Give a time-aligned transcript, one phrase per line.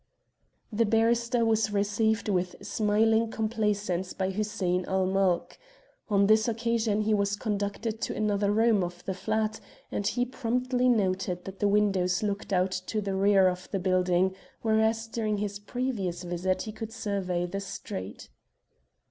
[0.73, 5.59] The barrister was received with smiling complacence by Hussein ul Mulk.
[6.09, 9.59] On this occasion he was conducted to another room of the flat,
[9.91, 14.33] and he promptly noted that the windows looked out to the rear of the building,
[14.63, 18.29] whereas during his previous visit he could survey the street.